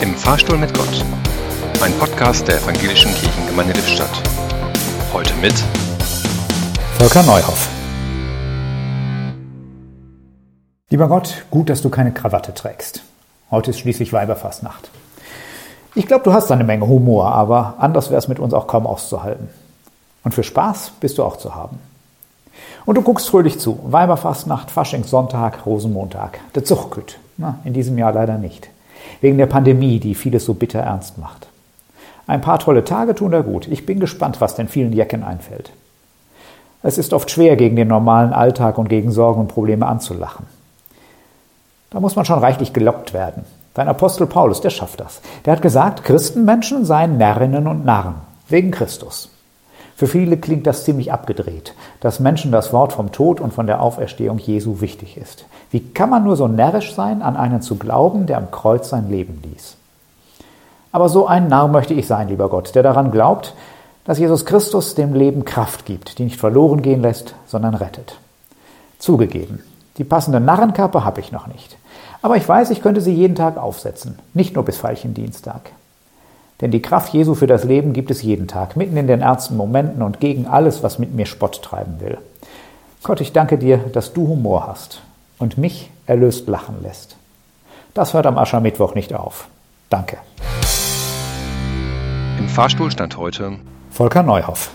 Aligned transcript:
Im 0.00 0.14
Fahrstuhl 0.14 0.56
mit 0.56 0.72
Gott. 0.74 1.04
Ein 1.82 1.92
Podcast 1.98 2.46
der 2.46 2.58
Evangelischen 2.58 3.12
Kirchengemeinde 3.14 3.72
Lippstadt. 3.72 4.22
Heute 5.12 5.34
mit 5.42 5.54
Volker 6.98 7.24
Neuhoff. 7.24 7.68
Lieber 10.90 11.08
Gott, 11.08 11.44
gut, 11.50 11.68
dass 11.68 11.82
du 11.82 11.90
keine 11.90 12.12
Krawatte 12.12 12.54
trägst. 12.54 13.02
Heute 13.50 13.70
ist 13.70 13.80
schließlich 13.80 14.12
Weiberfastnacht. 14.12 14.88
Ich 15.96 16.06
glaube, 16.06 16.22
du 16.22 16.32
hast 16.32 16.52
eine 16.52 16.62
Menge 16.62 16.86
Humor, 16.86 17.32
aber 17.32 17.74
anders 17.78 18.10
wäre 18.10 18.20
es 18.20 18.28
mit 18.28 18.38
uns 18.38 18.54
auch 18.54 18.68
kaum 18.68 18.86
auszuhalten. 18.86 19.48
Und 20.22 20.32
für 20.32 20.44
Spaß 20.44 20.92
bist 21.00 21.18
du 21.18 21.24
auch 21.24 21.38
zu 21.38 21.56
haben. 21.56 21.80
Und 22.86 22.94
du 22.94 23.02
guckst 23.02 23.28
fröhlich 23.28 23.58
zu. 23.58 23.80
Weiberfastnacht, 23.82 24.70
Faschingssonntag, 24.70 25.66
Rosenmontag. 25.66 26.38
Der 26.54 26.64
Zuchtküt. 26.64 27.18
Na, 27.36 27.58
in 27.64 27.72
diesem 27.72 27.98
Jahr 27.98 28.12
leider 28.12 28.38
nicht. 28.38 28.70
Wegen 29.20 29.38
der 29.38 29.46
Pandemie, 29.46 30.00
die 30.00 30.14
vieles 30.14 30.44
so 30.44 30.54
bitter 30.54 30.80
ernst 30.80 31.18
macht. 31.18 31.48
Ein 32.26 32.40
paar 32.40 32.58
tolle 32.58 32.84
Tage 32.84 33.14
tun 33.14 33.32
da 33.32 33.40
gut. 33.40 33.66
Ich 33.68 33.86
bin 33.86 34.00
gespannt, 34.00 34.40
was 34.40 34.54
den 34.54 34.68
vielen 34.68 34.92
Jecken 34.92 35.24
einfällt. 35.24 35.72
Es 36.82 36.98
ist 36.98 37.12
oft 37.12 37.30
schwer, 37.30 37.56
gegen 37.56 37.76
den 37.76 37.88
normalen 37.88 38.32
Alltag 38.32 38.78
und 38.78 38.88
gegen 38.88 39.10
Sorgen 39.10 39.40
und 39.40 39.48
Probleme 39.48 39.86
anzulachen. 39.86 40.46
Da 41.90 42.00
muss 42.00 42.16
man 42.16 42.24
schon 42.24 42.38
reichlich 42.38 42.72
gelockt 42.72 43.14
werden. 43.14 43.44
Dein 43.74 43.88
Apostel 43.88 44.26
Paulus, 44.26 44.60
der 44.60 44.70
schafft 44.70 45.00
das. 45.00 45.20
Der 45.44 45.54
hat 45.54 45.62
gesagt, 45.62 46.04
Christenmenschen 46.04 46.84
seien 46.84 47.16
Närrinnen 47.16 47.66
und 47.66 47.84
Narren. 47.84 48.16
Wegen 48.48 48.70
Christus. 48.70 49.30
Für 49.98 50.06
viele 50.06 50.36
klingt 50.36 50.64
das 50.68 50.84
ziemlich 50.84 51.12
abgedreht, 51.12 51.74
dass 51.98 52.20
Menschen 52.20 52.52
das 52.52 52.72
Wort 52.72 52.92
vom 52.92 53.10
Tod 53.10 53.40
und 53.40 53.52
von 53.52 53.66
der 53.66 53.82
Auferstehung 53.82 54.38
Jesu 54.38 54.80
wichtig 54.80 55.16
ist. 55.16 55.46
Wie 55.72 55.80
kann 55.80 56.08
man 56.08 56.22
nur 56.22 56.36
so 56.36 56.46
närrisch 56.46 56.94
sein, 56.94 57.20
an 57.20 57.36
einen 57.36 57.62
zu 57.62 57.74
glauben, 57.74 58.26
der 58.26 58.36
am 58.36 58.52
Kreuz 58.52 58.90
sein 58.90 59.10
Leben 59.10 59.42
ließ? 59.42 59.74
Aber 60.92 61.08
so 61.08 61.26
ein 61.26 61.48
Narr 61.48 61.66
möchte 61.66 61.94
ich 61.94 62.06
sein, 62.06 62.28
lieber 62.28 62.48
Gott, 62.48 62.76
der 62.76 62.84
daran 62.84 63.10
glaubt, 63.10 63.54
dass 64.04 64.20
Jesus 64.20 64.46
Christus 64.46 64.94
dem 64.94 65.14
Leben 65.14 65.44
Kraft 65.44 65.84
gibt, 65.84 66.20
die 66.20 66.24
nicht 66.24 66.38
verloren 66.38 66.80
gehen 66.82 67.02
lässt, 67.02 67.34
sondern 67.46 67.74
rettet. 67.74 68.20
Zugegeben, 69.00 69.64
die 69.96 70.04
passende 70.04 70.38
Narrenkappe 70.38 71.04
habe 71.04 71.18
ich 71.18 71.32
noch 71.32 71.48
nicht. 71.48 71.76
Aber 72.22 72.36
ich 72.36 72.48
weiß, 72.48 72.70
ich 72.70 72.82
könnte 72.82 73.00
sie 73.00 73.14
jeden 73.14 73.34
Tag 73.34 73.56
aufsetzen, 73.56 74.20
nicht 74.32 74.54
nur 74.54 74.64
bis 74.64 74.78
Veilchendienstag. 74.78 75.72
Denn 76.60 76.70
die 76.70 76.82
Kraft 76.82 77.12
Jesu 77.12 77.34
für 77.34 77.46
das 77.46 77.64
Leben 77.64 77.92
gibt 77.92 78.10
es 78.10 78.22
jeden 78.22 78.48
Tag, 78.48 78.76
mitten 78.76 78.96
in 78.96 79.06
den 79.06 79.20
ernsten 79.20 79.56
Momenten 79.56 80.02
und 80.02 80.20
gegen 80.20 80.46
alles, 80.46 80.82
was 80.82 80.98
mit 80.98 81.14
mir 81.14 81.26
Spott 81.26 81.62
treiben 81.62 82.00
will. 82.00 82.18
Gott, 83.02 83.20
ich 83.20 83.32
danke 83.32 83.58
dir, 83.58 83.78
dass 83.78 84.12
du 84.12 84.26
Humor 84.26 84.66
hast 84.66 85.02
und 85.38 85.56
mich 85.56 85.90
erlöst 86.06 86.48
lachen 86.48 86.82
lässt. 86.82 87.16
Das 87.94 88.12
hört 88.12 88.26
am 88.26 88.38
Aschermittwoch 88.38 88.94
nicht 88.94 89.14
auf. 89.14 89.48
Danke. 89.88 90.18
Im 92.38 92.48
Fahrstuhl 92.48 92.90
stand 92.90 93.16
heute 93.16 93.58
Volker 93.90 94.22
Neuhoff. 94.22 94.70